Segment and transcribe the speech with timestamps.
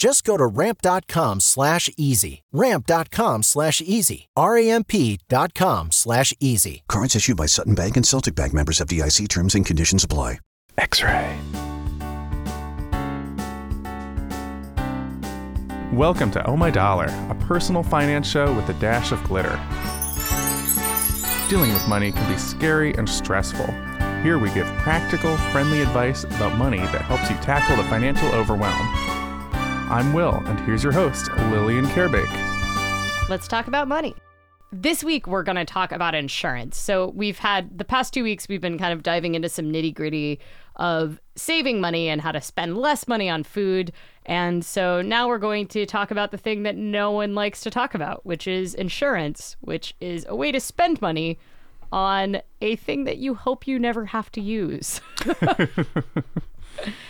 [0.00, 2.42] Just go to ramp.com slash easy.
[2.52, 4.30] Ramp.com slash easy.
[4.34, 6.84] R-A-M-P dot com slash easy.
[6.88, 10.38] Cards issued by Sutton Bank and Celtic Bank members FDIC terms and conditions apply.
[10.78, 11.36] X-Ray.
[15.92, 19.60] Welcome to Oh My Dollar, a personal finance show with a dash of glitter.
[21.50, 23.66] Dealing with money can be scary and stressful.
[24.22, 29.19] Here we give practical, friendly advice about money that helps you tackle the financial overwhelm.
[29.90, 33.28] I'm Will, and here's your host, Lillian Karabaic.
[33.28, 34.14] Let's talk about money.
[34.70, 36.78] This week, we're going to talk about insurance.
[36.78, 39.92] So, we've had the past two weeks, we've been kind of diving into some nitty
[39.92, 40.38] gritty
[40.76, 43.90] of saving money and how to spend less money on food.
[44.26, 47.70] And so now we're going to talk about the thing that no one likes to
[47.70, 51.36] talk about, which is insurance, which is a way to spend money
[51.90, 55.00] on a thing that you hope you never have to use.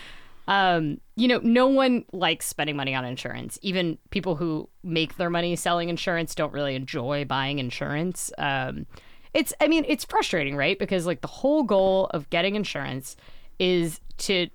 [0.50, 3.56] um, you know, no one likes spending money on insurance.
[3.62, 8.32] Even people who make their money selling insurance don't really enjoy buying insurance.
[8.36, 8.84] Um,
[9.32, 10.76] it's, I mean, it's frustrating, right?
[10.76, 13.16] Because like the whole goal of getting insurance
[13.60, 14.48] is to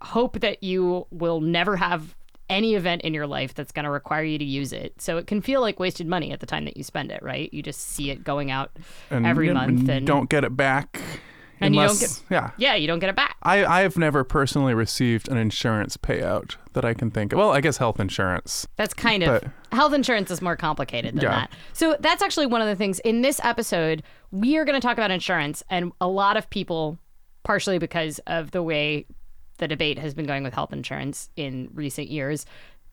[0.00, 2.16] hope that you will never have
[2.48, 4.98] any event in your life that's going to require you to use it.
[4.98, 7.52] So it can feel like wasted money at the time that you spend it, right?
[7.52, 8.70] You just see it going out
[9.10, 11.02] And every month and don't get it back.
[11.60, 12.50] And you don't unless- get- yeah.
[12.56, 13.36] yeah, you don't get it back.
[13.42, 17.38] I, I have never personally received an insurance payout that I can think of.
[17.38, 18.66] Well, I guess health insurance.
[18.76, 21.30] That's kind of But- health insurance is more complicated than Yeah.
[21.30, 21.52] that.
[21.72, 24.96] So that's actually one of the things in this episode we are going to talk
[24.98, 26.98] about insurance and a lot of people
[27.44, 29.06] partially because of the way
[29.58, 32.44] the debate has been going with health insurance in recent years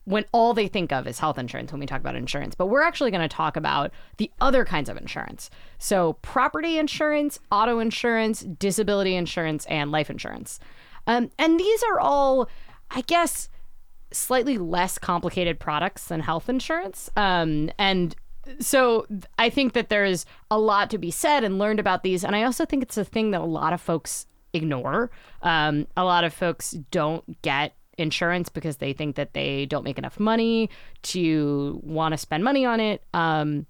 [0.04, 2.54] when all they think of is health insurance when we talk about insurance.
[2.54, 5.50] But we're actually going to talk about the other kinds of insurance.
[5.78, 10.58] So, property insurance, auto insurance, disability insurance, and life insurance.
[11.06, 12.48] Um, and these are all,
[12.90, 13.48] I guess,
[14.12, 17.10] slightly less complicated products than health insurance.
[17.16, 18.14] Um, and
[18.60, 19.06] so
[19.38, 22.24] I think that there's a lot to be said and learned about these.
[22.24, 25.10] And I also think it's a thing that a lot of folks ignore.
[25.42, 29.98] Um, a lot of folks don't get insurance because they think that they don't make
[29.98, 30.70] enough money
[31.02, 33.02] to want to spend money on it.
[33.14, 33.66] Um,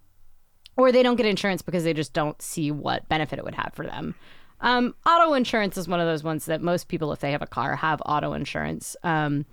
[0.76, 3.72] or they don't get insurance because they just don't see what benefit it would have
[3.74, 4.14] for them.
[4.60, 7.46] Um, auto insurance is one of those ones that most people, if they have a
[7.46, 8.96] car, have auto insurance.
[9.02, 9.44] Um,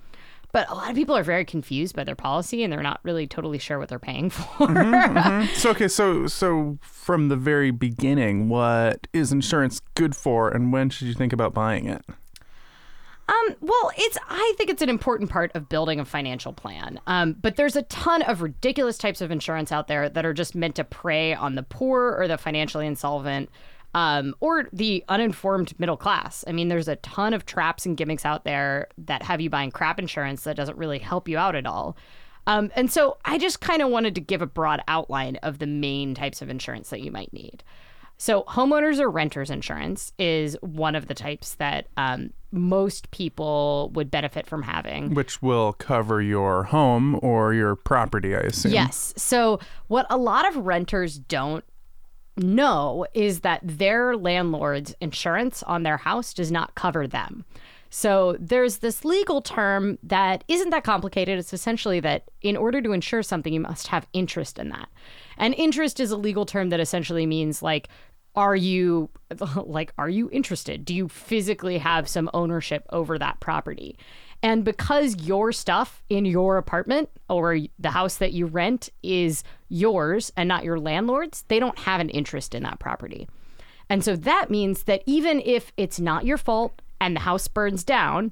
[0.52, 3.28] but a lot of people are very confused by their policy and they're not really
[3.28, 5.48] totally sure what they're paying for.
[5.54, 10.90] So okay, so so from the very beginning, what is insurance good for, and when
[10.90, 12.04] should you think about buying it?
[13.30, 17.00] Um, well, it's I think it's an important part of building a financial plan.
[17.06, 20.56] Um, but there's a ton of ridiculous types of insurance out there that are just
[20.56, 23.50] meant to prey on the poor or the financially insolvent.
[23.96, 26.46] Um, or the uninformed middle class.
[26.48, 29.72] I mean, there's a ton of traps and gimmicks out there that have you buying
[29.72, 31.98] crap insurance that doesn't really help you out at all.
[32.46, 35.66] Um, and so I just kind of wanted to give a broad outline of the
[35.66, 37.64] main types of insurance that you might need.
[38.22, 44.12] So, homeowners or renters insurance is one of the types that um, most people would
[44.12, 45.14] benefit from having.
[45.14, 48.74] Which will cover your home or your property, I assume.
[48.74, 49.14] Yes.
[49.16, 51.64] So, what a lot of renters don't
[52.36, 57.46] know is that their landlord's insurance on their house does not cover them.
[57.90, 61.40] So there's this legal term that isn't that complicated.
[61.40, 64.90] It's essentially that in order to insure something, you must have interest in that.
[65.38, 67.90] And interest is a legal term that essentially means like,
[68.36, 69.10] are you
[69.56, 70.86] like are you interested?
[70.86, 73.98] Do you physically have some ownership over that property?
[74.42, 80.32] And because your stuff in your apartment or the house that you rent is yours
[80.38, 83.28] and not your landlord's, they don't have an interest in that property.
[83.90, 87.84] And so that means that even if it's not your fault and the house burns
[87.84, 88.32] down,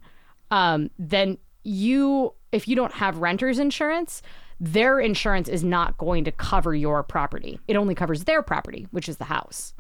[0.50, 4.22] um, then you, if you don't have renter's insurance,
[4.60, 7.60] their insurance is not going to cover your property.
[7.68, 9.74] It only covers their property, which is the house.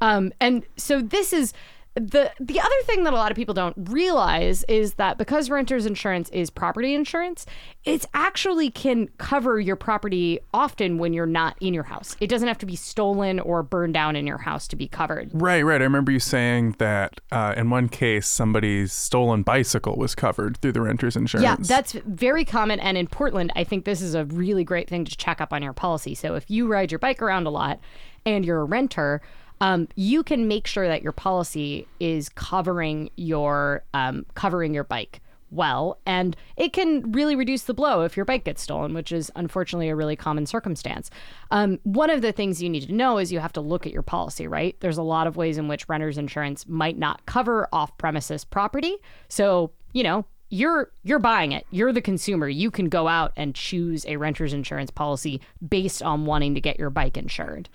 [0.00, 1.52] Um, and so this is
[1.94, 5.84] the the other thing that a lot of people don't realize is that because renters
[5.84, 7.44] insurance is property insurance,
[7.84, 12.16] it actually can cover your property often when you're not in your house.
[12.18, 15.30] It doesn't have to be stolen or burned down in your house to be covered.
[15.34, 15.82] Right, right.
[15.82, 20.72] I remember you saying that uh, in one case, somebody's stolen bicycle was covered through
[20.72, 21.44] the renter's insurance.
[21.44, 22.80] Yeah, that's very common.
[22.80, 25.62] And in Portland, I think this is a really great thing to check up on
[25.62, 26.14] your policy.
[26.14, 27.80] So if you ride your bike around a lot
[28.24, 29.20] and you're a renter,
[29.62, 35.20] um, you can make sure that your policy is covering your um, covering your bike
[35.52, 39.30] well, and it can really reduce the blow if your bike gets stolen, which is
[39.36, 41.10] unfortunately a really common circumstance.
[41.52, 43.92] Um, one of the things you need to know is you have to look at
[43.92, 44.74] your policy, right?
[44.80, 48.96] There's a lot of ways in which renter's insurance might not cover off premises property.
[49.28, 51.66] So, you know, you're you're buying it.
[51.70, 52.48] You're the consumer.
[52.48, 56.80] You can go out and choose a renter's insurance policy based on wanting to get
[56.80, 57.68] your bike insured.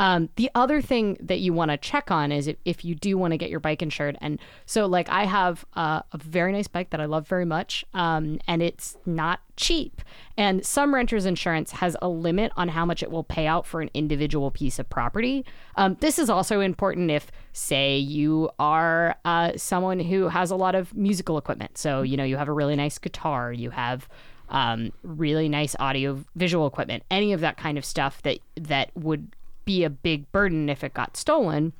[0.00, 3.18] Um, the other thing that you want to check on is if, if you do
[3.18, 4.16] want to get your bike insured.
[4.22, 8.40] And so, like, I have a very nice bike that I love very much, um,
[8.48, 10.00] and it's not cheap.
[10.38, 13.82] And some renters insurance has a limit on how much it will pay out for
[13.82, 15.44] an individual piece of property.
[15.76, 20.74] Um, this is also important if, say, you are uh, someone who has a lot
[20.74, 21.76] of musical equipment.
[21.76, 24.08] So, you know, you have a really nice guitar, you have
[24.48, 29.36] um, really nice audio visual equipment, any of that kind of stuff that that would
[29.64, 31.72] be a big burden if it got stolen.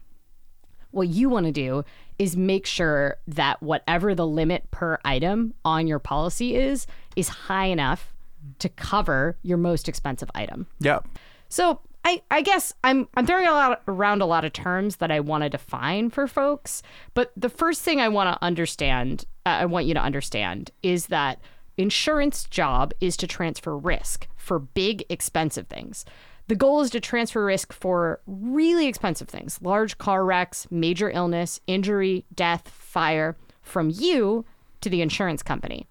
[0.90, 1.84] What you want to do
[2.18, 6.86] is make sure that whatever the limit per item on your policy is,
[7.16, 8.12] is high enough
[8.58, 10.66] to cover your most expensive item.
[10.80, 11.00] Yeah.
[11.48, 15.10] So I, I guess I'm I'm throwing a lot around a lot of terms that
[15.10, 16.82] I want to define for folks.
[17.14, 21.06] But the first thing I want to understand, uh, I want you to understand, is
[21.06, 21.40] that
[21.76, 26.04] insurance job is to transfer risk for big expensive things.
[26.50, 31.60] The goal is to transfer risk for really expensive things large car wrecks, major illness,
[31.68, 34.44] injury, death, fire from you
[34.80, 35.86] to the insurance company.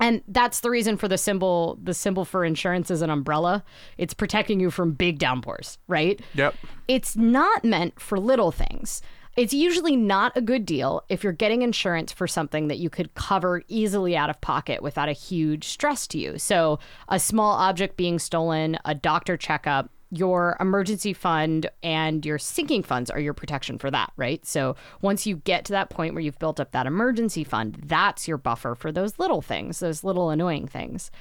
[0.00, 1.78] And that's the reason for the symbol.
[1.80, 3.62] The symbol for insurance is an umbrella.
[3.98, 6.20] It's protecting you from big downpours, right?
[6.34, 6.56] Yep.
[6.88, 9.00] It's not meant for little things.
[9.38, 13.14] It's usually not a good deal if you're getting insurance for something that you could
[13.14, 16.38] cover easily out of pocket without a huge stress to you.
[16.40, 22.82] So, a small object being stolen, a doctor checkup, your emergency fund and your sinking
[22.82, 24.44] funds are your protection for that, right?
[24.44, 28.26] So once you get to that point where you've built up that emergency fund, that's
[28.26, 31.12] your buffer for those little things, those little annoying things.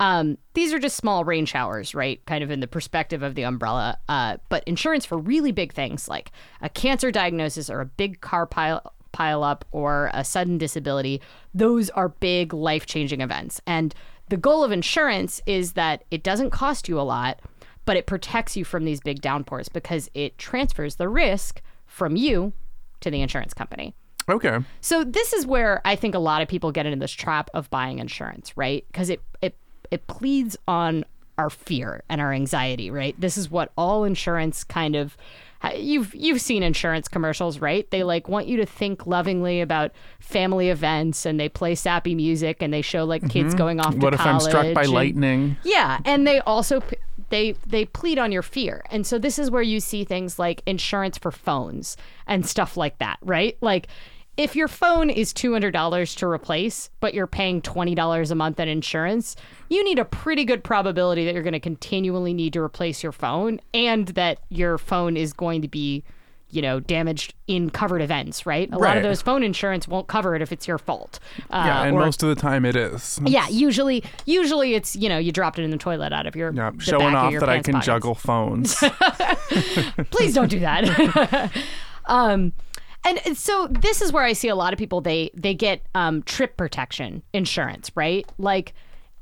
[0.00, 2.24] Um, these are just small rain showers, right?
[2.26, 3.98] Kind of in the perspective of the umbrella.
[4.08, 6.30] Uh, but insurance for really big things like
[6.60, 11.20] a cancer diagnosis or a big car pile pile up or a sudden disability,
[11.54, 13.60] those are big life changing events.
[13.66, 13.94] And
[14.28, 17.40] the goal of insurance is that it doesn't cost you a lot,
[17.84, 22.52] but it protects you from these big downpours because it transfers the risk from you
[23.00, 23.94] to the insurance company.
[24.28, 24.58] Okay.
[24.82, 27.70] So this is where I think a lot of people get into this trap of
[27.70, 28.84] buying insurance, right?
[28.88, 29.56] Because it it
[29.90, 31.04] it pleads on
[31.36, 33.14] our fear and our anxiety, right?
[33.20, 35.16] This is what all insurance kind of
[35.76, 37.88] you've you've seen insurance commercials, right?
[37.90, 42.62] They like want you to think lovingly about family events and they play sappy music
[42.62, 44.00] and they show like kids going off to Mm-hmm.
[44.04, 45.56] What if I'm struck by and- lightning?
[45.64, 46.80] yeah, and they also
[47.30, 48.82] they they plead on your fear.
[48.90, 51.96] And so this is where you see things like insurance for phones
[52.26, 53.56] and stuff like that, right?
[53.60, 53.88] Like
[54.38, 59.36] if your phone is $200 to replace, but you're paying $20 a month in insurance,
[59.68, 63.12] you need a pretty good probability that you're going to continually need to replace your
[63.12, 66.04] phone and that your phone is going to be,
[66.50, 68.72] you know, damaged in covered events, right?
[68.72, 71.18] A lot of those phone insurance won't cover it if it's your fault.
[71.50, 73.20] Uh, Yeah, and or- most of the time it is.
[73.26, 76.52] yeah, usually usually it's you know you dropped it in the toilet out of your
[76.54, 77.86] Yeah, showing back of off that I can pockets.
[77.86, 78.76] juggle phones.
[80.10, 81.50] Please don't do that.
[82.06, 82.52] um,
[83.04, 86.22] and so this is where I see a lot of people they they get um,
[86.22, 88.30] trip protection insurance, right?
[88.38, 88.74] Like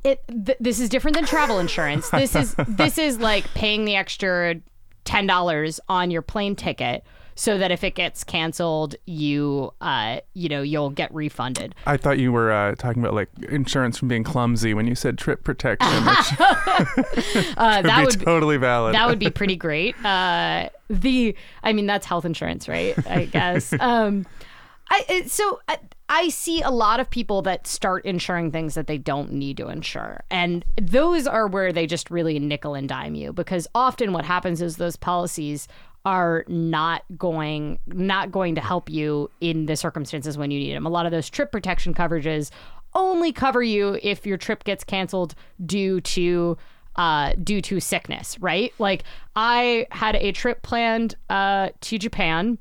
[0.05, 0.21] it.
[0.29, 2.11] Th- this is different than travel insurance.
[2.11, 4.57] This is this is like paying the extra
[5.05, 7.05] ten dollars on your plane ticket
[7.39, 11.75] so that if it gets canceled, you uh you know you'll get refunded.
[11.87, 15.19] I thought you were uh, talking about like insurance from being clumsy when you said
[15.19, 18.95] trip protection, which Uh, that would be, totally valid.
[18.95, 19.95] that would be pretty great.
[20.05, 22.95] Uh, the, I mean, that's health insurance, right?
[23.07, 23.73] I guess.
[23.79, 24.27] Um,
[24.91, 25.79] I so I,
[26.09, 29.69] I see a lot of people that start insuring things that they don't need to
[29.69, 34.25] insure, and those are where they just really nickel and dime you because often what
[34.25, 35.67] happens is those policies
[36.05, 40.87] are not going not going to help you in the circumstances when you need them.
[40.87, 42.51] A lot of those trip protection coverages
[42.95, 45.35] only cover you if your trip gets canceled
[45.65, 46.57] due to
[46.95, 48.73] uh, due to sickness, right?
[48.79, 49.03] Like
[49.35, 52.59] I had a trip planned uh, to Japan,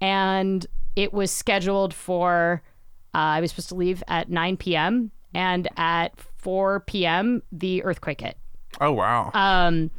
[0.00, 0.64] and
[1.00, 2.62] it was scheduled for,
[3.14, 5.10] uh, I was supposed to leave at 9 p.m.
[5.34, 7.42] and at 4 p.m.
[7.50, 8.36] the earthquake hit.
[8.80, 9.30] Oh wow.
[9.32, 9.90] Um,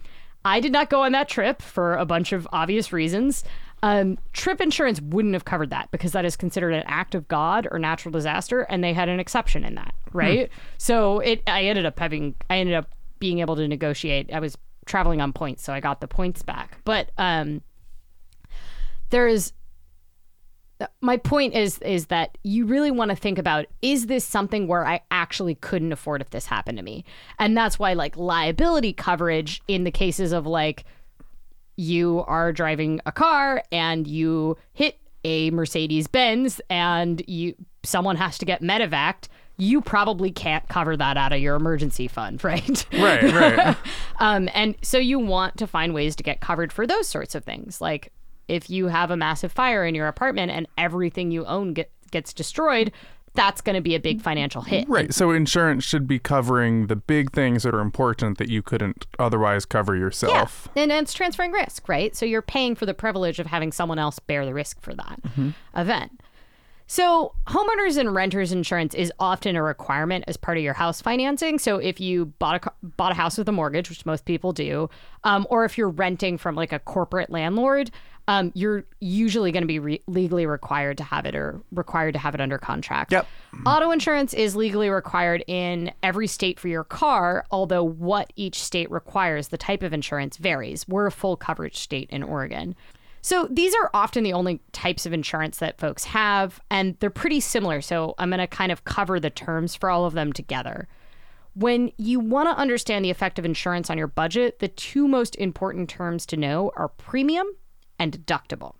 [0.46, 3.44] I did not go on that trip for a bunch of obvious reasons.
[3.84, 7.68] Um, trip insurance wouldn't have covered that because that is considered an act of God
[7.72, 10.52] or natural disaster, and they had an exception in that, right?
[10.78, 14.32] So it, I ended up having, I ended up being able to negotiate.
[14.32, 14.56] I was
[14.86, 16.78] traveling on points, so I got the points back.
[16.86, 17.62] But um,
[19.10, 19.52] there is
[21.02, 24.86] my point is is that you really want to think about is this something where
[24.86, 27.06] I actually couldn't afford if this happened to me?
[27.40, 30.86] And that's why like liability coverage in the cases of like
[31.78, 38.38] you are driving a car and you hit a Mercedes Benz and you someone has
[38.40, 42.86] to get medevaced, you probably can't cover that out of your emergency fund, right?
[42.94, 43.78] right, right.
[44.20, 47.44] Um, and so you want to find ways to get covered for those sorts of
[47.44, 47.82] things.
[47.82, 48.12] Like
[48.52, 52.34] if you have a massive fire in your apartment and everything you own get, gets
[52.34, 52.92] destroyed,
[53.34, 54.88] that's going to be a big financial hit.
[54.90, 55.14] Right.
[55.14, 59.64] So insurance should be covering the big things that are important that you couldn't otherwise
[59.64, 60.68] cover yourself.
[60.76, 60.84] Yeah.
[60.84, 62.14] And it's transferring risk, right?
[62.14, 65.22] So you're paying for the privilege of having someone else bear the risk for that
[65.76, 66.20] event.
[66.92, 71.58] So, homeowners and renters insurance is often a requirement as part of your house financing.
[71.58, 74.90] So, if you bought a bought a house with a mortgage, which most people do,
[75.24, 77.92] um, or if you're renting from like a corporate landlord,
[78.28, 82.20] um, you're usually going to be re- legally required to have it or required to
[82.20, 83.12] have it under contract.
[83.12, 83.28] Yep.
[83.66, 88.90] Auto insurance is legally required in every state for your car, although what each state
[88.92, 90.88] requires, the type of insurance varies.
[90.88, 92.76] We're a full coverage state in Oregon.
[93.22, 97.40] So these are often the only types of insurance that folks have, and they're pretty
[97.40, 97.82] similar.
[97.82, 100.88] So I'm going to kind of cover the terms for all of them together.
[101.54, 105.36] When you want to understand the effect of insurance on your budget, the two most
[105.36, 107.48] important terms to know are premium
[108.02, 108.74] and deductible.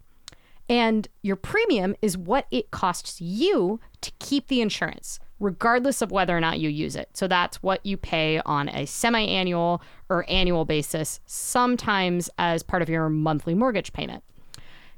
[0.68, 6.36] And your premium is what it costs you to keep the insurance, regardless of whether
[6.36, 7.10] or not you use it.
[7.14, 12.82] So that's what you pay on a semi annual or annual basis, sometimes as part
[12.82, 14.24] of your monthly mortgage payment.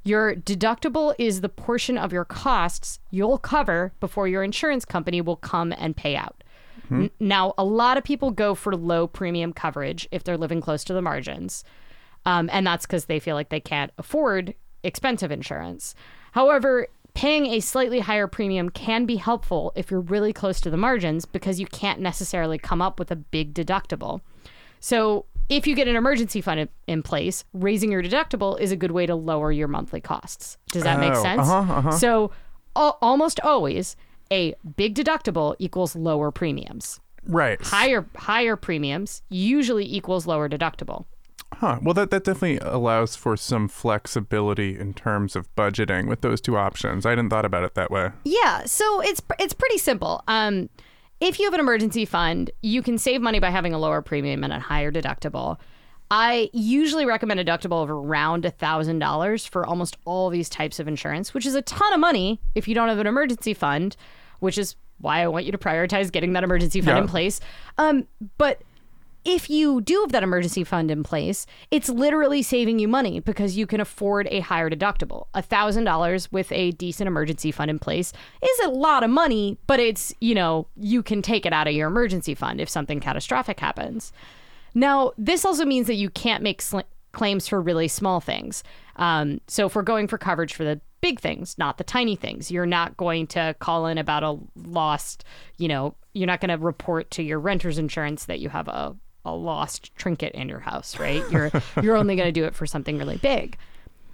[0.06, 5.38] Your deductible is the portion of your costs you'll cover before your insurance company will
[5.38, 6.46] come and pay out.
[6.88, 7.04] Hmm.
[7.04, 10.84] N- now, a lot of people go for low premium coverage if they're living close
[10.86, 11.64] to the margins.
[12.26, 14.54] Um, and that's because they feel like they can't afford
[14.84, 15.94] expensive insurance.
[16.32, 20.78] However, paying a slightly higher premium can be helpful if you're really close to the
[20.78, 24.22] margins because you can't necessarily come up with a big deductible.
[24.80, 28.92] So, if you get an emergency fund in- place, raising your deductible is a good
[28.92, 30.58] way to lower your monthly costs.
[30.72, 31.42] Does that make Oh, sense?
[31.42, 31.92] uh-huh, uh-huh.
[31.92, 32.32] So,
[32.76, 33.96] al- almost always,
[34.32, 37.02] a big deductible equals lower premiums.
[37.26, 37.62] Right.
[37.62, 41.06] Higher higher premiums usually equals lower deductible.
[41.60, 41.80] Huh.
[41.82, 46.58] Well, that, that definitely allows for some flexibility in terms of budgeting with those two
[46.58, 47.06] options.
[47.06, 48.12] I hadn't thought about it that way.
[48.24, 50.24] Yeah, so it's it's pretty simple.
[50.28, 50.70] Um,
[51.20, 54.44] if you have an emergency fund, you can save money by having a lower premium
[54.44, 55.58] and a higher deductible.
[56.12, 60.88] I usually recommend a deductible of around thousand dollars for almost all these types of
[60.88, 63.96] insurance, which is a ton of money if you don't have an emergency fund,
[64.40, 67.04] which is why I want you to prioritize getting that emergency fund Yeah.
[67.04, 67.40] in place.
[67.78, 68.08] Um,
[68.38, 68.62] but
[69.26, 73.56] if you do have that emergency fund in place, it's literally saving you money because
[73.58, 75.28] you can afford a higher deductible.
[75.34, 78.12] A thousand dollars with a decent emergency fund in place
[78.42, 81.74] is a lot of money, but it's, you know, you can take it out of
[81.74, 84.12] your emergency fund if something catastrophic happens.
[84.74, 86.80] Now, this also means that you can't make sl-
[87.12, 88.64] claims for really small things.
[88.98, 92.50] Um, so if we're going for coverage for the big things, not the tiny things,
[92.50, 95.24] you're not going to call in about a lost,
[95.58, 98.96] you know, you're not going to report to your renter's insurance that you have a,
[99.26, 101.24] a lost trinket in your house, right?
[101.32, 101.52] You're
[101.82, 103.58] you're only going to do it for something really big.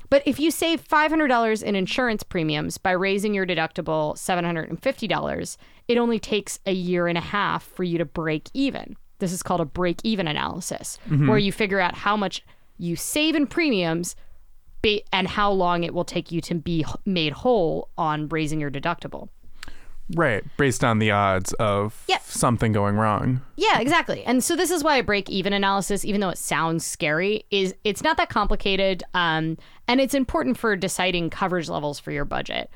[0.09, 6.19] But if you save $500 in insurance premiums by raising your deductible $750, it only
[6.19, 8.95] takes a year and a half for you to break even.
[9.19, 11.27] This is called a break even analysis, mm-hmm.
[11.27, 12.43] where you figure out how much
[12.77, 14.15] you save in premiums
[15.11, 19.27] and how long it will take you to be made whole on raising your deductible.
[20.15, 20.43] Right.
[20.57, 22.23] Based on the odds of Yep.
[22.23, 23.41] something going wrong.
[23.55, 24.23] Yeah, exactly.
[24.23, 27.75] And so this is why a break even analysis, even though it sounds scary, is
[27.83, 29.03] it's not that complicated.
[29.13, 32.69] Um, and it's important for deciding coverage levels for your budget.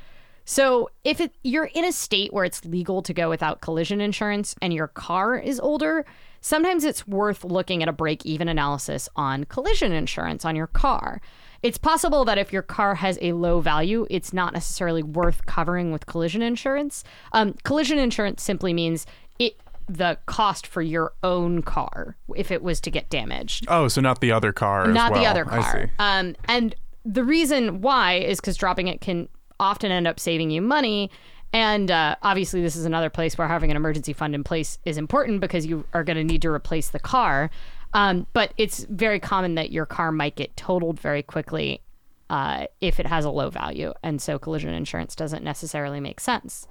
[0.45, 4.55] So if it, you're in a state where it's legal to go without collision insurance
[4.61, 6.05] and your car is older,
[6.41, 11.21] sometimes it's worth looking at a break even analysis on collision insurance on your car.
[11.63, 15.91] It's possible that if your car has a low value, it's not necessarily worth covering
[15.93, 17.03] with collision insurance.
[17.31, 19.05] Um, collision insurance simply means
[19.39, 23.99] it the cost for your own car if it was to get damaged Oh, so
[24.01, 24.87] not the other car.
[24.89, 25.31] as not the well.
[25.31, 25.81] other I car.
[25.87, 25.91] see.
[25.99, 29.27] Um, and the reason why is because dropping it can
[29.59, 31.09] often end up saving you money.
[31.51, 34.97] And uh, obviously, this is another place where having an emergency fund in place is
[34.97, 37.51] important because you are going to need to replace the car.
[37.93, 41.81] Um, but it's very common that your car might get totaled very quickly
[42.29, 46.67] uh, if it has a low value, and so collision insurance doesn't necessarily make sense.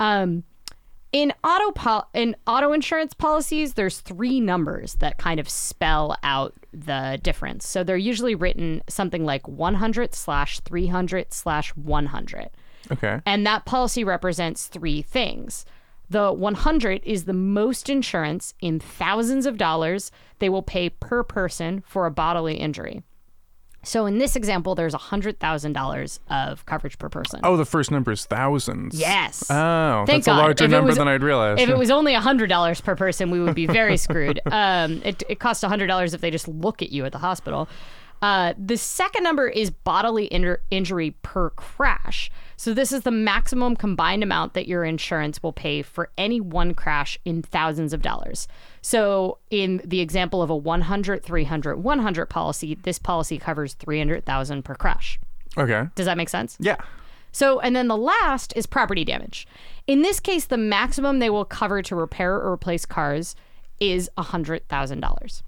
[0.00, 0.42] Um,
[1.12, 6.54] in auto pol- in auto insurance policies, there's three numbers that kind of spell out
[6.72, 7.68] the difference.
[7.68, 12.48] So they're usually written something like 100 slash 300 slash 100.
[12.90, 13.20] Okay.
[13.26, 15.66] And that policy represents three things.
[16.12, 21.82] The 100 is the most insurance in thousands of dollars they will pay per person
[21.86, 23.02] for a bodily injury.
[23.84, 27.40] So in this example, there's $100,000 of coverage per person.
[27.42, 28.94] Oh, the first number is thousands.
[28.98, 29.44] Yes.
[29.50, 31.60] Oh, Thank that's a larger If number was- than I'd realized.
[31.60, 34.38] If it was only $100 per person, we would be very screwed.
[34.46, 37.68] Um, it, it costs $100 if they just look at you at the hospital.
[38.22, 42.30] Uh, the second number is bodily injur- injury per crash.
[42.56, 46.72] So, this is the maximum combined amount that your insurance will pay for any one
[46.72, 48.46] crash in thousands of dollars.
[48.80, 54.76] So, in the example of a 100, 300, 100 policy, this policy covers 300,000 per
[54.76, 55.18] crash.
[55.58, 55.88] okay.
[55.96, 56.56] Does that make sense?
[56.60, 56.76] Yeah.
[57.32, 59.48] So, and then the last is property damage.
[59.86, 63.34] In this case, the maximum they will cover to repair or replace cars
[63.80, 65.42] is $100,000.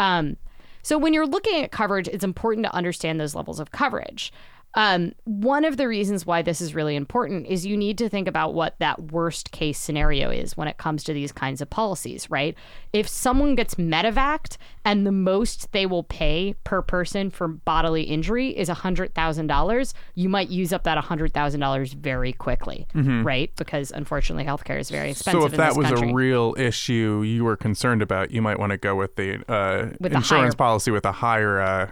[0.00, 0.36] Um,
[0.82, 4.32] so, when you're looking at coverage, it's important to understand those levels of coverage.
[4.74, 8.28] Um, one of the reasons why this is really important is you need to think
[8.28, 12.30] about what that worst case scenario is when it comes to these kinds of policies,
[12.30, 12.54] right?
[12.92, 18.50] If someone gets medevaced and the most they will pay per person for bodily injury
[18.56, 23.50] is $100,000, you might use up that $100,000 very quickly, right?
[23.56, 26.10] Because unfortunately, healthcare is very expensive So if that was country.
[26.10, 29.90] a real issue you were concerned about, you might want to go with the uh,
[29.98, 31.60] With insurance higher- policy with a higher.
[31.60, 31.88] Uh,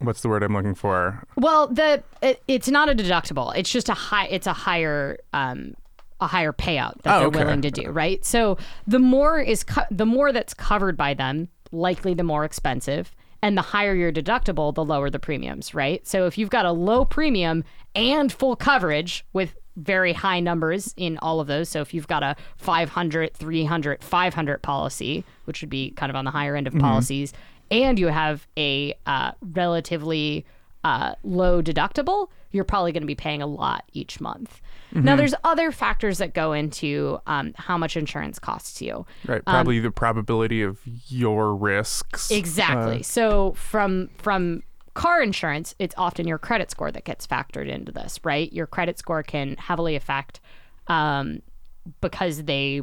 [0.00, 1.22] what's the word I'm looking for?
[1.36, 3.54] Well, the it, it's not a deductible.
[3.56, 4.26] It's just a high.
[4.26, 5.74] It's a higher um
[6.20, 7.44] a higher payout that Oh, they're okay.
[7.44, 7.90] willing to do.
[7.90, 8.24] Right.
[8.24, 13.14] So the more is co- the more that's covered by them, likely the more expensive.
[13.40, 16.04] And the higher your deductible, the lower the premiums, right?
[16.08, 17.62] So if you've got a low premium
[17.94, 21.68] and full coverage with very high numbers in all of those.
[21.68, 26.24] So if you've got a 500, 300, 500 policy, which would be kind of on
[26.24, 27.32] the higher end of policies,
[27.70, 30.46] and you have a uh, relatively
[30.84, 34.60] uh, low deductible, you're probably going to be paying a lot each month.
[34.92, 39.04] Now, there's other factors that go into um, how much insurance costs you.
[39.26, 39.44] Right.
[39.44, 42.30] Probably the probability of your risks.
[42.30, 43.02] Exactly.
[43.02, 44.62] so from from
[44.94, 48.52] car insurance, it's often your credit score that gets factored into this, right?
[48.52, 50.40] Your credit score can heavily affect
[50.86, 51.40] um,
[52.00, 52.82] because they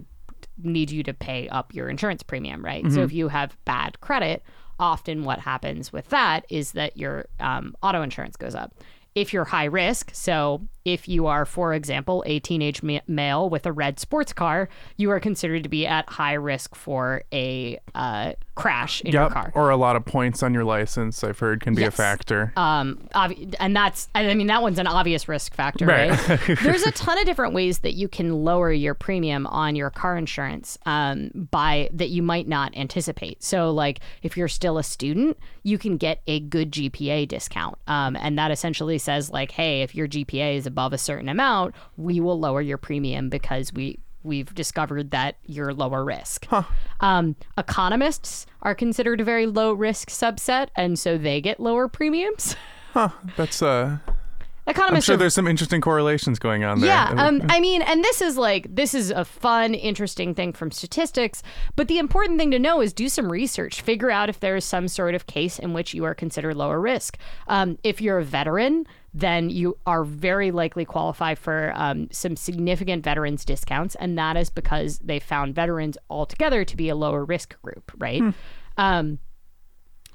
[0.64, 2.90] need you to pay up your insurance premium, right?
[2.92, 4.44] So if you have bad credit,
[4.80, 8.74] often what happens with that is that your um, auto insurance goes up.
[9.14, 13.66] If you're high risk, so if you are, for example, a teenage ma- male with
[13.66, 18.34] a red sports car, you are considered to be at high risk for a uh,
[18.54, 19.52] crash in your car.
[19.56, 21.94] Or a lot of points on your license, I've heard, can be Yes.
[21.94, 22.54] a factor.
[22.56, 26.12] Um, obvi- and that's, I mean, that one's an obvious risk factor, Right.
[26.30, 26.60] right?
[26.64, 30.16] There's a ton of different ways that you can lower your premium on your car
[30.18, 33.44] insurance um, by that you might not anticipate.
[33.44, 38.16] So, like, if you're still a student, you can get a good GPA discount, um,
[38.16, 42.20] and that essentially says, like, hey, if your GPA is above a certain amount, we
[42.20, 46.46] will lower your premium because we we've discovered that you're lower risk.
[47.00, 52.58] Um, economists are considered a very low risk subset, and so they get lower premiums.
[53.38, 54.00] That's uh
[54.96, 56.90] I'm sure are there's some interesting correlations going on there.
[56.90, 60.72] yeah, um, I mean, and this is like this is a fun, interesting thing from
[60.72, 61.44] statistics.
[61.76, 64.66] But the important thing to know is do some research, figure out if there is
[64.66, 67.18] some sort of case in which you are considered lower risk.
[67.48, 73.04] Um, if you're a veteran, then you are very likely qualify for um, some significant
[73.04, 77.62] veterans discounts, and that is because they found veterans altogether to be a lower risk
[77.62, 78.22] group, right?
[78.78, 79.20] Um,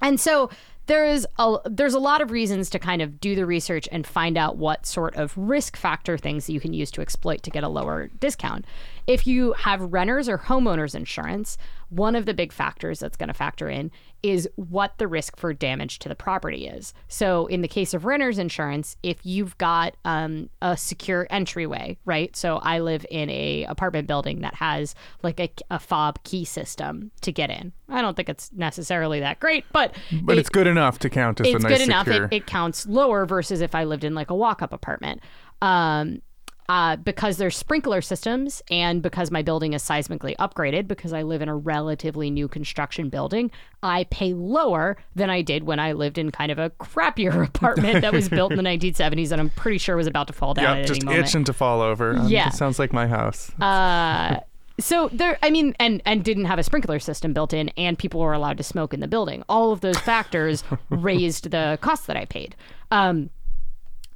[0.02, 0.50] and so
[0.90, 4.04] there is a there's a lot of reasons to kind of do the research and
[4.04, 7.50] find out what sort of risk factor things that you can use to exploit to
[7.50, 8.64] get a lower discount.
[9.06, 11.56] If you have renters or homeowners insurance,
[11.90, 13.90] one of the big factors that's going to factor in
[14.22, 16.92] is what the risk for damage to the property is.
[17.08, 22.34] So, in the case of renters insurance, if you've got um, a secure entryway, right?
[22.36, 27.10] So, I live in a apartment building that has like a, a fob key system
[27.22, 27.72] to get in.
[27.88, 31.40] I don't think it's necessarily that great, but but it- it's good enough to count
[31.40, 32.06] as it's a nice It's good enough.
[32.32, 35.22] It, it counts lower versus if I lived in like a walk up apartment.
[35.62, 36.22] Um,
[36.70, 41.42] uh, because there's sprinkler systems and because my building is seismically upgraded because I live
[41.42, 43.50] in a relatively new construction building,
[43.82, 48.02] I pay lower than I did when I lived in kind of a crappier apartment
[48.02, 50.76] that was built in the 1970s and I'm pretty sure was about to fall down
[50.76, 51.26] Yeah, at just any moment.
[51.26, 52.16] itching to fall over.
[52.16, 52.46] Um, Yeah.
[52.48, 53.50] it sounds like my house.
[53.60, 54.38] Uh,
[54.78, 58.18] so there, I mean, and and didn't have a sprinkler system built in, and people
[58.20, 59.42] were allowed to smoke in the building.
[59.46, 62.56] All of those factors raised the cost that I paid.
[62.90, 63.28] Um,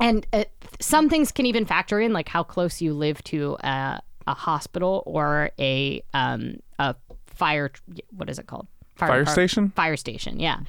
[0.00, 0.44] and uh,
[0.80, 5.02] some things can even factor in, like how close you live to a, a hospital
[5.06, 6.94] or a um, a
[7.26, 7.70] fire.
[8.10, 8.66] What is it called?
[8.94, 9.70] Fire depart- station?
[9.70, 10.40] Fire station.
[10.40, 10.60] Yeah.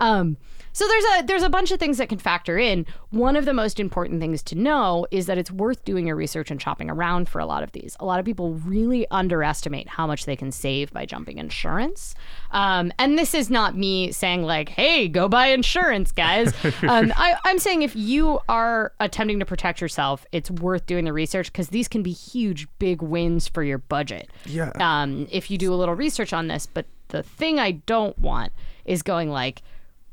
[0.00, 0.36] Um,
[0.72, 2.86] so there's a there's a bunch of things that can factor in.
[3.10, 6.50] One of the most important things to know is that it's worth doing your research
[6.50, 7.94] and shopping around for a lot of these.
[8.00, 12.14] A lot of people really underestimate how much they can save by jumping insurance.
[12.52, 17.36] Um, and this is not me saying like, "Hey, go buy insurance, guys." um, I,
[17.44, 21.68] I'm saying if you are attempting to protect yourself, it's worth doing the research because
[21.68, 24.30] these can be huge, big wins for your budget.
[24.46, 24.72] Yeah.
[24.80, 28.52] Um, if you do a little research on this, but the thing I don't want
[28.84, 29.62] is going like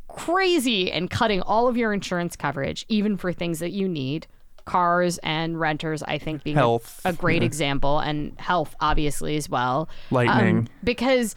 [0.08, 4.28] crazy and cutting all of your insurance coverage, even for things that you need.
[4.66, 7.02] Cars and renters, I think, being a- Health.
[7.04, 9.90] a, great example, and health, obviously, as well.
[10.12, 10.58] Lightning.
[10.58, 11.36] Um, because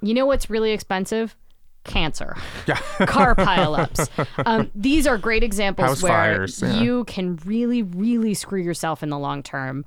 [0.00, 1.34] you know what's really expensive?
[1.82, 2.36] Cancer.
[2.68, 2.78] Yeah.
[3.06, 4.26] Car pileups.
[4.44, 6.80] Um, these are great examples House where fires, yeah.
[6.80, 9.84] you can really, really screw yourself in the long term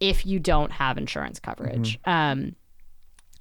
[0.00, 2.00] if you don't have insurance coverage.
[2.04, 2.10] Mm-hmm.
[2.10, 2.56] Um,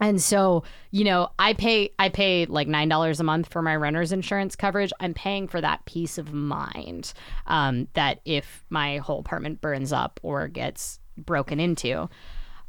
[0.02, 3.76] and so, you know, I pay I pay like nine dollars a month for my
[3.76, 4.92] renter's insurance coverage.
[5.00, 7.14] I'm paying for that peace of mind
[7.46, 12.10] um, that if my whole apartment burns up or gets broken into.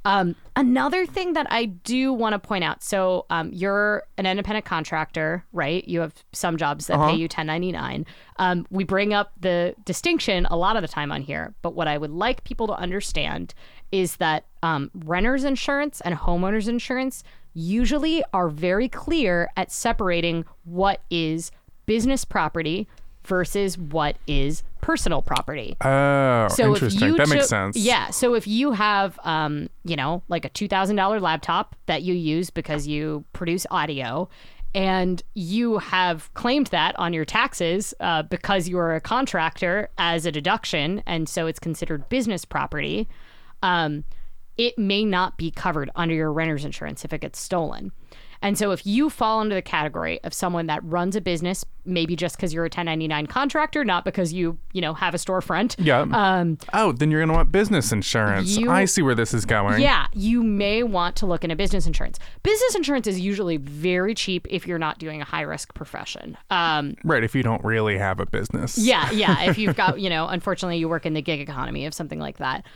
[0.05, 2.83] Um, another thing that I do want to point out.
[2.83, 5.87] So, um, you're an independent contractor, right?
[5.87, 8.05] You have some jobs that pay you 1099.
[8.37, 11.87] Um, we bring up the distinction a lot of the time on here, but what
[11.87, 13.55] I would like people to understand
[13.93, 17.23] is that um, renter's insurance and homeowner's insurance
[17.55, 21.51] usually are very clear at separating what is
[21.87, 22.89] business property
[23.25, 25.77] versus what is personal property.
[25.83, 27.15] Oh, So interesting.
[27.17, 27.77] that makes sense.
[27.77, 28.11] Yeah.
[28.11, 32.15] So if you have, um, you know, like a two thousand dollar laptop that you
[32.15, 34.29] use because you produce audio,
[34.75, 40.25] and you have claimed that on your taxes uh, because you are a contractor as
[40.27, 43.09] a deduction, and so it's considered business property.
[43.63, 44.05] Um,
[44.59, 47.91] it may not be covered under your renter's insurance if it gets stolen.
[48.45, 52.17] And so if you fall under the category of someone that runs a business, maybe
[52.17, 55.77] just because you're a 1099 contractor, not because you, you know, have a storefront.
[55.79, 56.01] Yeah.
[56.13, 58.57] Um, oh, then you're going to want business insurance.
[58.59, 59.81] You- I see where this is going.
[59.81, 62.19] yeah, you may want to look into business insurance.
[62.43, 66.37] Business insurance is usually very cheap if you're not doing a high risk profession.
[66.51, 68.77] Um, Right, if you don't really have a business.
[68.77, 69.45] yeah, yeah.
[69.45, 72.39] If you've got, you know, unfortunately, you work in the gig economy of something like
[72.39, 72.67] that.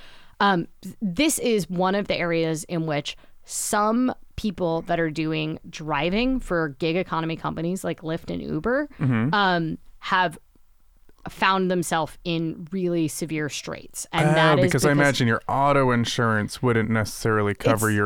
[0.41, 0.69] Um,
[1.01, 6.71] this is one of the areas in which some people that are doing driving for
[6.79, 8.89] gig economy companies like Lyft and Uber
[9.33, 10.39] um, have
[11.29, 15.91] found themselves in really severe straits, and Oh, that is because, I imagine your auto
[15.91, 17.97] insurance wouldn't necessarily cover It's-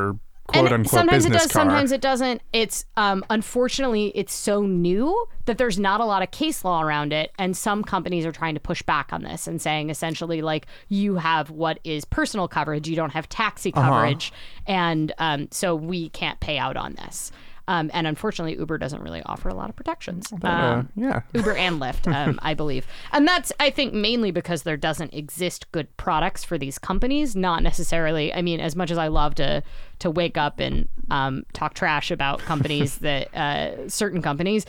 [0.55, 1.63] your and unquote sometimes it does car.
[1.63, 6.31] sometimes it doesn't it's um, unfortunately it's so new that there's not a lot of
[6.31, 9.61] case law around it and some companies are trying to push back on this and
[9.61, 13.89] saying essentially like you have what is personal coverage you don't have taxi Uh-huh.
[13.89, 14.33] coverage
[14.67, 17.33] and um, so we can't pay out on this
[17.71, 21.21] um, and unfortunately uber doesn't really offer a lot of protections Uh, um, yeah.
[21.35, 22.85] Uber and Lyft, um, I believe.
[23.13, 27.37] And that's, I think, mainly because there doesn't exist good products for these companies.
[27.37, 28.35] Not necessarily.
[28.35, 29.63] I mean, as much as I love to
[30.01, 34.67] to wake up and um, talk trash about companies that uh, certain companies.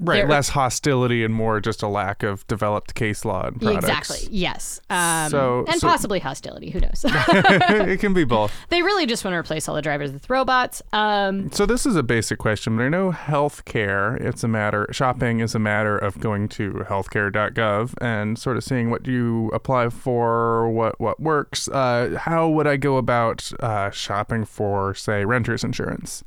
[0.00, 3.86] Right, there- less hostility and more just a lack of developed case law and products.
[4.10, 4.28] Exactly.
[4.36, 4.80] Yes.
[4.90, 6.70] Um, So- and so- possibly hostility.
[6.70, 7.04] Who knows?
[7.08, 8.52] it can be both.
[8.68, 10.82] they really just want to replace all the drivers with robots.
[10.92, 15.40] Um, So this is a basic question, but I know healthcare, it's a matter shopping
[15.40, 20.68] is a matter of going to healthcare.gov and sort of seeing what you apply for,
[20.70, 21.68] what what works.
[21.68, 26.24] Uh, how would I go about uh, shopping for, say, renter's insurance?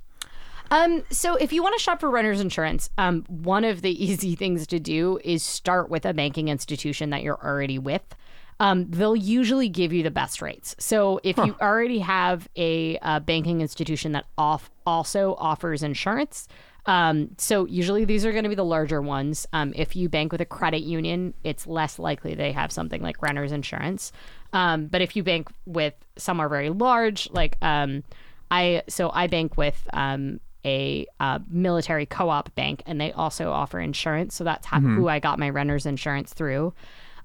[0.72, 4.36] Um, so if you want to shop for renter's insurance, um, one of the easy
[4.36, 8.16] things to do is start with a banking institution that you're already with.
[8.60, 10.76] Um, they'll usually give you the best rates.
[10.80, 16.48] So if you already have a, uh banking institution that off also offers insurance,
[16.86, 19.48] um, so usually these are going to be the larger ones.
[19.54, 23.22] Um, if you bank with a credit union, it's less likely they have something like
[23.22, 24.12] renter's insurance.
[24.54, 28.04] Um, but if you bank with somewhere very large, like um,
[28.50, 33.80] I so I bank with um, a uh, military co-op bank, and they also offer
[33.80, 34.36] insurance.
[34.36, 36.74] So that's how, who I got my renter's insurance through.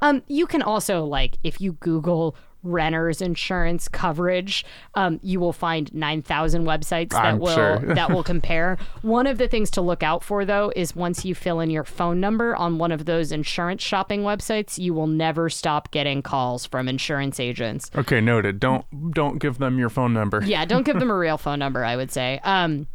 [0.00, 5.92] Um, you can also like if you Google renter's insurance coverage, um, you will find
[5.94, 7.78] nine thousand websites that I'm will sure.
[7.94, 8.76] that will compare.
[9.02, 11.84] One of the things to look out for though is once you fill in your
[11.84, 16.66] phone number on one of those insurance shopping websites, you will never stop getting calls
[16.66, 17.90] from insurance agents.
[17.94, 18.60] Okay, noted.
[18.60, 20.42] Don't don't give them your phone number.
[20.44, 21.84] Yeah, don't give them a real phone number.
[21.84, 22.40] I would say.
[22.42, 22.88] Um,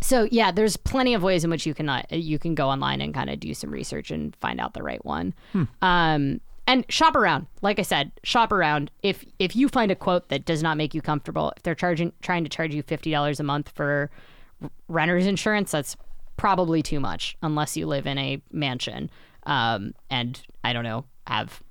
[0.00, 3.00] so yeah, there's plenty of ways in which you can uh, you can go online
[3.00, 5.34] and kind of do some research and find out the right one.
[5.80, 7.46] Um, and shop around.
[7.60, 8.90] Like I said, shop around.
[9.02, 12.12] If if you find a quote that does not make you comfortable, if they're charging
[12.22, 14.10] trying to charge you fifty dollars a month for
[14.88, 15.96] renter's insurance, that's
[16.36, 19.10] probably too much unless you live in a mansion
[19.44, 21.62] um, and I don't know have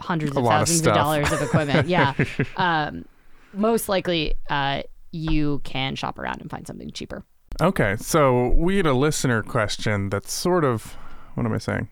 [0.00, 1.88] hundreds A of lot of thousands of, dollars of equipment.
[1.88, 2.14] Yeah.
[2.56, 3.04] um,
[3.52, 4.82] most likely, uh,
[5.14, 7.24] you can shop around and find something cheaper.
[7.60, 10.96] Okay, so we had a listener question that's sort of
[11.34, 11.88] what am I saying?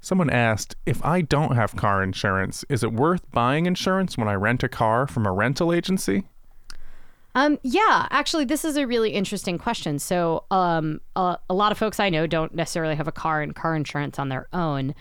[0.00, 4.34] Someone asked, if I don't have car insurance, is it worth buying insurance when I
[4.34, 6.24] rent a car from a rental agency?
[7.34, 9.98] Um, yeah, actually, this is a really interesting question.
[9.98, 13.54] So, um, a, a lot of folks I know don't necessarily have a car and
[13.56, 14.94] car insurance on their own.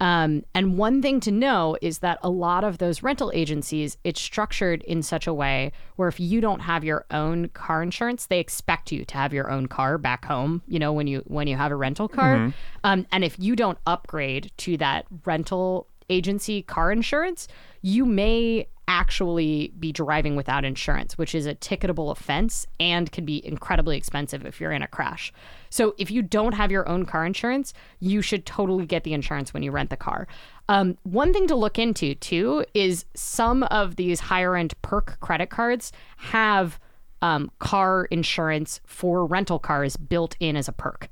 [0.00, 4.20] Um, and one thing to know is that a lot of those rental agencies, it's
[4.20, 8.38] structured in such a way where if you don't have your own car insurance, they
[8.38, 10.62] expect you to have your own car back home.
[10.68, 12.36] You know, when you when you have a rental car,
[12.84, 17.48] um, and if you don't upgrade to that rental agency car insurance,
[17.82, 23.44] you may actually be driving without insurance, which is a ticketable offense and can be
[23.46, 25.30] incredibly expensive if you're in a crash.
[25.70, 29.52] So if you don't have your own car insurance, you should totally get the insurance
[29.52, 30.26] when you rent the car.
[30.68, 35.50] Um, one thing to look into too is some of these higher end perk credit
[35.50, 36.78] cards have
[37.22, 41.08] um, car insurance for rental cars built in as a perk.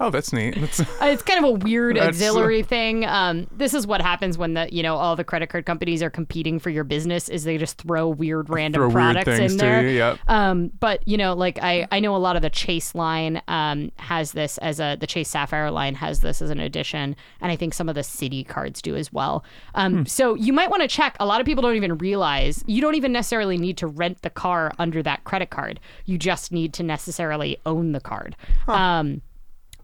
[0.00, 0.58] Oh, that's neat.
[0.58, 3.04] That's, Uh, It's kind of a weird auxiliary thing.
[3.04, 6.10] Um, this is what happens when the you know all the credit card companies are
[6.10, 7.28] competing for your business.
[7.28, 9.82] Is they just throw weird random Throw products things in there.
[9.82, 10.18] you, yep.
[10.26, 13.92] Um, but you know, like I I know a lot of the Chase line um,
[13.96, 17.56] has this as a the Chase Sapphire line has this as an addition, and I
[17.56, 19.44] think some of the Citi cards do as well.
[19.74, 20.04] Um, Hmm.
[20.04, 21.16] So you might want to check.
[21.20, 24.30] A lot of people don't even realize you don't even necessarily need to rent the
[24.30, 25.78] car under that credit card.
[26.06, 28.36] You just need to necessarily own the card.
[28.66, 29.20] Um,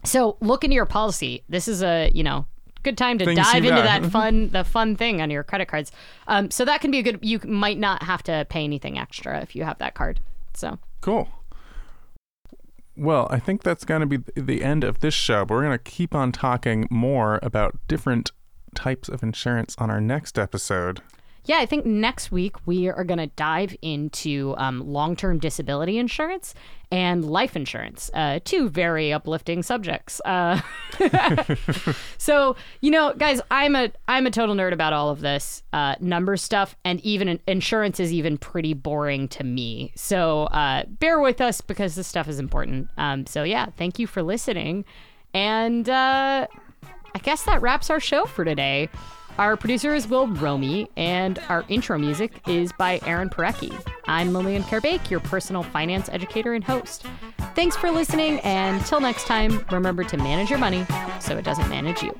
[0.03, 1.43] so look into your policy.
[1.49, 2.45] This is a you know
[2.83, 4.01] good time to Things dive into got.
[4.01, 5.91] that fun the fun thing on your credit cards.
[6.27, 7.19] Um, so that can be a good.
[7.21, 10.19] You might not have to pay anything extra if you have that card.
[10.53, 11.29] So Cool.
[12.95, 15.77] Well, I think that's going to be the end of this show, but we're going
[15.77, 18.31] to keep on talking more about different
[18.73, 21.01] types of insurance on our next episode.
[21.47, 25.97] Yeah, I think next week we are going to dive into um, long term disability
[25.97, 26.53] insurance
[26.91, 28.11] and life insurance.
[28.13, 30.21] Uh, two very uplifting subjects.
[30.25, 30.59] Uh,
[32.17, 35.95] so you know, guys, I'm a I'm a total nerd about all of this uh,
[36.01, 39.93] number stuff, and even insurance is even pretty boring to me.
[39.95, 42.89] So uh, bear with us because this stuff is important.
[42.97, 44.83] Um, so yeah, thank you for listening,
[45.33, 46.47] and uh,
[47.15, 48.89] I guess that wraps our show for today.
[49.37, 53.71] Our producer is Will Romy, and our intro music is by Aaron Parecki.
[54.05, 57.05] I'm Lillian Karabaic, your personal finance educator and host.
[57.53, 60.87] Thanks for listening, and till next time, remember to manage your money
[61.19, 62.19] so it doesn't manage you.